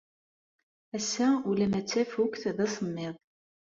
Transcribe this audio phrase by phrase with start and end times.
[0.97, 3.15] Ass-a, ula ma d tafukt, d asemmiḍ.